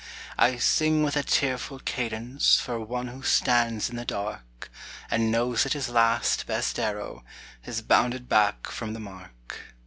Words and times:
I 0.35 0.57
sing 0.57 1.03
with 1.03 1.15
a 1.15 1.21
tearful 1.21 1.77
cadence 1.77 2.59
For 2.59 2.79
one 2.79 3.09
who 3.09 3.21
stands 3.21 3.87
in 3.87 3.97
the 3.97 4.03
dark, 4.03 4.71
And 5.11 5.29
knows 5.29 5.61
that 5.61 5.73
his 5.73 5.89
last, 5.89 6.47
best 6.47 6.79
arrow 6.79 7.23
Has 7.61 7.83
bounded 7.83 8.27
back 8.27 8.65
from 8.65 8.93
the 8.93 8.99
mark. 8.99 9.59